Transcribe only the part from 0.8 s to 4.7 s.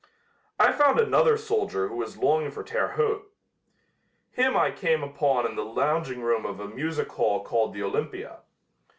another soldier who was longing for Terre Haute. Him